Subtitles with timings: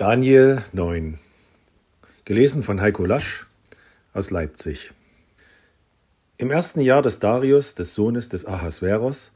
[0.00, 1.18] Daniel 9.
[2.24, 3.46] Gelesen von Heiko Lasch
[4.14, 4.92] aus Leipzig.
[6.38, 9.32] Im ersten Jahr des Darius, des Sohnes des Ahasveros,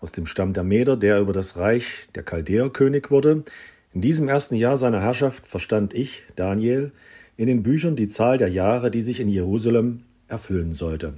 [0.00, 3.44] aus dem Stamm der Meder, der über das Reich der Chaldäer König wurde,
[3.94, 6.90] in diesem ersten Jahr seiner Herrschaft verstand ich, Daniel,
[7.36, 11.14] in den Büchern die Zahl der Jahre, die sich in Jerusalem erfüllen sollte.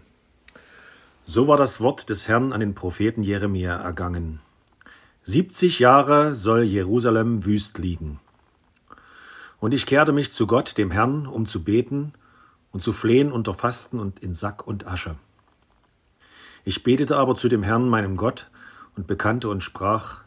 [1.24, 4.40] So war das Wort des Herrn an den Propheten Jeremia ergangen.
[5.22, 8.20] Siebzig Jahre soll Jerusalem wüst liegen.
[9.65, 12.13] Und ich kehrte mich zu Gott, dem Herrn, um zu beten
[12.71, 15.17] und zu flehen unter Fasten und in Sack und Asche.
[16.67, 18.50] Ich betete aber zu dem Herrn, meinem Gott,
[18.95, 20.21] und bekannte und sprach,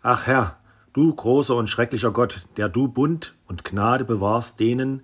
[0.00, 0.60] Ach Herr,
[0.92, 5.02] du großer und schrecklicher Gott, der du Bund und Gnade bewahrst denen,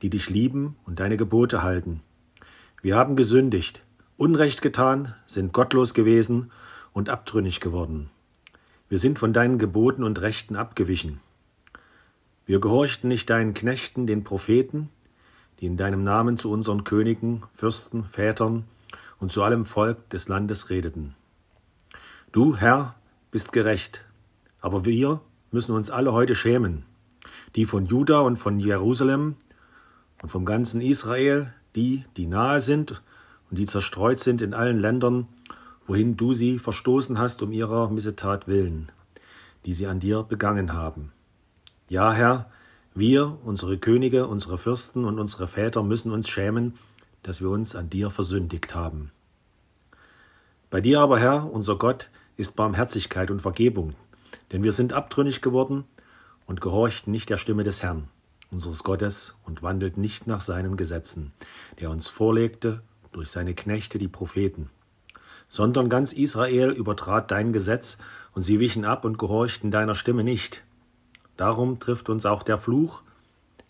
[0.00, 2.00] die dich lieben und deine Gebote halten.
[2.80, 3.82] Wir haben gesündigt,
[4.16, 6.52] Unrecht getan, sind gottlos gewesen
[6.94, 8.08] und abtrünnig geworden.
[8.88, 11.20] Wir sind von deinen Geboten und Rechten abgewichen.
[12.50, 14.88] Wir gehorchten nicht deinen Knechten, den Propheten,
[15.60, 18.64] die in deinem Namen zu unseren Königen, Fürsten, Vätern
[19.20, 21.14] und zu allem Volk des Landes redeten.
[22.32, 22.96] Du, Herr,
[23.30, 24.04] bist gerecht,
[24.60, 25.20] aber wir
[25.52, 26.82] müssen uns alle heute schämen,
[27.54, 29.36] die von Juda und von Jerusalem
[30.20, 33.00] und vom ganzen Israel, die, die nahe sind
[33.48, 35.28] und die zerstreut sind in allen Ländern,
[35.86, 38.90] wohin du sie verstoßen hast um ihrer Missetat willen,
[39.66, 41.12] die sie an dir begangen haben.
[41.90, 42.46] Ja, Herr,
[42.94, 46.78] wir, unsere Könige, unsere Fürsten und unsere Väter müssen uns schämen,
[47.24, 49.10] dass wir uns an dir versündigt haben.
[50.70, 53.94] Bei dir aber, Herr, unser Gott, ist Barmherzigkeit und Vergebung,
[54.52, 55.82] denn wir sind abtrünnig geworden
[56.46, 58.06] und gehorchten nicht der Stimme des Herrn,
[58.52, 61.32] unseres Gottes, und wandelten nicht nach seinen Gesetzen,
[61.80, 64.70] der uns vorlegte durch seine Knechte die Propheten,
[65.48, 67.98] sondern ganz Israel übertrat dein Gesetz,
[68.32, 70.62] und sie wichen ab und gehorchten deiner Stimme nicht.
[71.40, 73.00] Darum trifft uns auch der Fluch,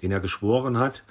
[0.02, 1.04] den er geschworen hat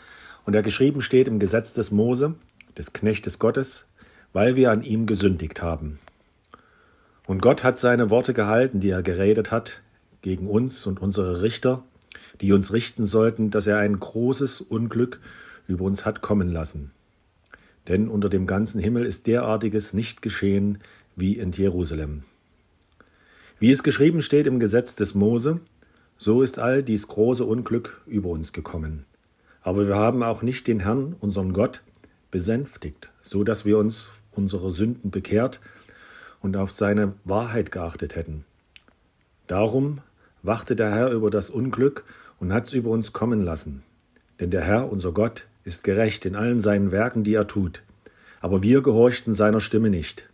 [0.46, 2.36] und der geschrieben steht im Gesetz des Mose,
[2.78, 3.88] des Knechtes Gottes,
[4.34, 6.00] weil wir an ihm gesündigt haben.
[7.26, 9.82] Und Gott hat seine Worte gehalten, die er geredet hat,
[10.22, 11.82] gegen uns und unsere Richter,
[12.42, 15.22] die uns richten sollten, dass er ein großes Unglück
[15.66, 16.92] über uns hat kommen lassen.
[17.88, 20.80] Denn unter dem ganzen Himmel ist derartiges nicht geschehen
[21.16, 22.24] wie in Jerusalem.
[23.60, 25.62] Wie es geschrieben steht im Gesetz des Mose,
[26.20, 29.06] so ist all dies große Unglück über uns gekommen.
[29.62, 31.82] Aber wir haben auch nicht den Herrn, unseren Gott,
[32.30, 35.62] besänftigt, so dass wir uns unsere Sünden bekehrt
[36.42, 38.44] und auf seine Wahrheit geachtet hätten.
[39.48, 40.02] Darum
[40.44, 42.04] wachte der Herr über das Unglück
[42.40, 43.84] und hat's über uns kommen lassen.
[44.42, 47.82] Denn der Herr, unser Gott, ist gerecht in allen seinen Werken, die er tut.
[48.42, 50.30] Aber wir gehorchten seiner Stimme nicht.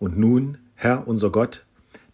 [0.00, 1.64] Und nun, Herr, unser Gott,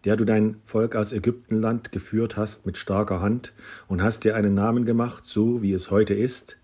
[0.04, 3.53] der du dein Volk aus Ägyptenland geführt hast mit starker Hand
[3.88, 6.59] und hast dir einen Namen gemacht, so wie es heute ist.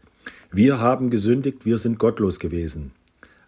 [0.50, 2.92] Wir haben gesündigt, wir sind gottlos gewesen.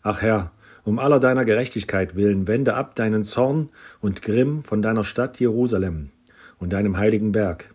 [0.02, 0.52] Ach Herr,
[0.84, 3.68] um aller deiner Gerechtigkeit willen, wende ab deinen Zorn
[4.00, 6.10] und Grimm von deiner Stadt Jerusalem
[6.58, 7.72] und deinem heiligen Berg.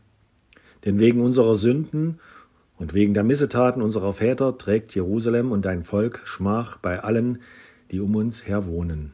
[0.85, 2.19] Denn wegen unserer Sünden
[2.77, 7.41] und wegen der Missetaten unserer Väter trägt Jerusalem und dein Volk Schmach bei allen,
[7.91, 9.13] die um uns her wohnen.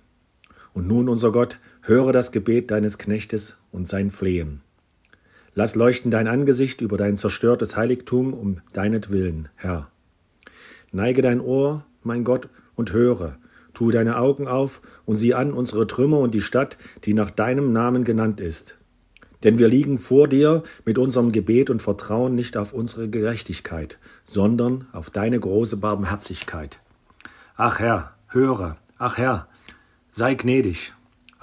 [0.73, 4.61] Und nun, unser Gott, höre das Gebet deines Knechtes und sein Flehen.
[5.53, 9.89] Lass leuchten dein Angesicht über dein zerstörtes Heiligtum um deinetwillen, Herr.
[10.91, 13.37] Neige dein Ohr, mein Gott, und höre,
[13.73, 17.73] tue deine Augen auf und sieh an unsere Trümmer und die Stadt, die nach deinem
[17.73, 18.77] Namen genannt ist.
[19.43, 24.87] Denn wir liegen vor dir mit unserem Gebet und vertrauen nicht auf unsere Gerechtigkeit, sondern
[24.93, 26.79] auf deine große Barmherzigkeit.
[27.57, 29.49] Ach Herr, höre, ach Herr,
[30.11, 30.93] sei gnädig.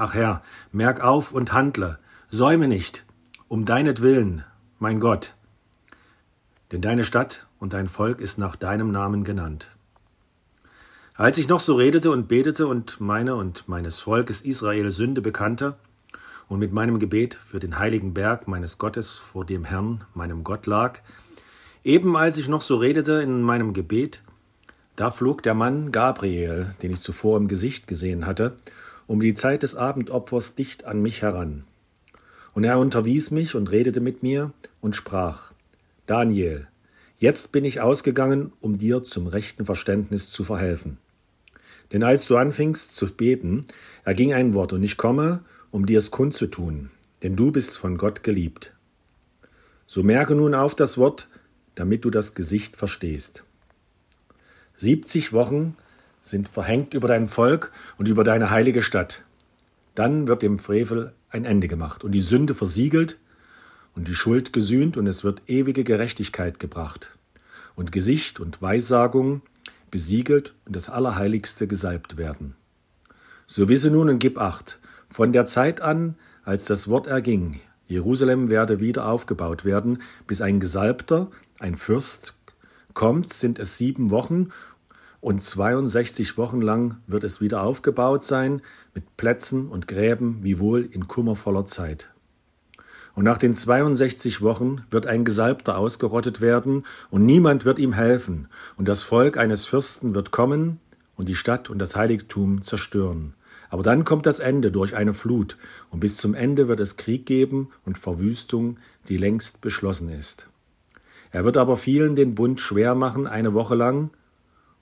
[0.02, 1.98] Ach Herr, merk auf und handle,
[2.30, 3.04] säume nicht,
[3.48, 4.44] um deinetwillen,
[4.78, 5.34] mein Gott.
[6.72, 9.68] Denn deine Stadt und dein Volk ist nach deinem Namen genannt.
[11.16, 15.76] Als ich noch so redete und betete und meine und meines Volkes Israel Sünde bekannte
[16.48, 20.64] und mit meinem Gebet für den heiligen Berg meines Gottes vor dem Herrn, meinem Gott
[20.64, 21.00] lag,
[21.84, 24.22] eben als ich noch so redete in meinem Gebet,
[24.96, 28.56] da flog der Mann Gabriel, den ich zuvor im Gesicht gesehen hatte,
[29.06, 31.64] um die Zeit des Abendopfers dicht an mich heran.
[32.54, 35.52] Und er unterwies mich und redete mit mir und sprach,
[36.06, 36.66] Daniel,
[37.18, 40.98] jetzt bin ich ausgegangen, um dir zum rechten Verständnis zu verhelfen.
[41.92, 43.64] Denn als du anfingst zu beten,
[44.04, 46.90] erging ein Wort, und ich komme, um dir es kundzutun,
[47.22, 48.74] denn du bist von Gott geliebt.
[49.86, 51.28] So merke nun auf das Wort,
[51.74, 53.44] damit du das Gesicht verstehst.
[54.76, 55.76] Siebzig Wochen
[56.20, 59.22] sind verhängt über dein Volk und über deine heilige Stadt.
[59.94, 63.18] Dann wird dem Frevel ein Ende gemacht und die Sünde versiegelt
[63.94, 67.10] und die Schuld gesühnt und es wird ewige Gerechtigkeit gebracht
[67.74, 69.42] und Gesicht und Weissagung
[69.90, 72.54] besiegelt und das Allerheiligste gesalbt werden.
[73.46, 74.78] So wisse nun und gib acht,
[75.08, 76.14] von der Zeit an,
[76.44, 81.28] als das Wort erging, Jerusalem werde wieder aufgebaut werden, bis ein Gesalbter,
[81.58, 82.34] ein Fürst,
[82.94, 84.50] kommt, sind es sieben Wochen
[85.20, 88.62] und 62 Wochen lang wird es wieder aufgebaut sein,
[88.94, 92.08] mit Plätzen und Gräben, wiewohl in kummervoller Zeit.
[93.14, 98.48] Und nach den 62 Wochen wird ein Gesalbter ausgerottet werden, und niemand wird ihm helfen,
[98.76, 100.80] und das Volk eines Fürsten wird kommen
[101.16, 103.34] und die Stadt und das Heiligtum zerstören.
[103.68, 105.58] Aber dann kommt das Ende durch eine Flut,
[105.90, 108.78] und bis zum Ende wird es Krieg geben und Verwüstung,
[109.08, 110.46] die längst beschlossen ist.
[111.30, 114.10] Er wird aber vielen den Bund schwer machen, eine Woche lang,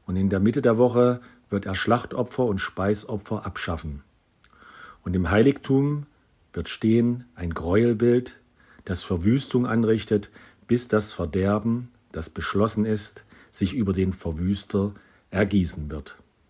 [0.09, 1.21] und in der Mitte der Woche
[1.51, 4.03] wird er Schlachtopfer und Speisopfer abschaffen.
[5.05, 6.07] Und im Heiligtum
[6.53, 8.41] wird stehen ein Gräuelbild,
[8.87, 10.31] das Verwüstung anrichtet,
[10.67, 14.95] bis das Verderben, das beschlossen ist, sich über den Verwüster
[15.31, 16.17] ergießen wird.